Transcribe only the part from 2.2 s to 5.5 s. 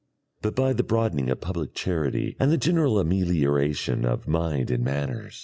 and the general amelioration of mind and manners.